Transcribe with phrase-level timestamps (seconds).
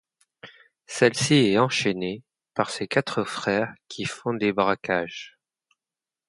[0.87, 2.23] Celles-ci est enchainée
[2.55, 5.37] par ses quatre frères qui font des braquages.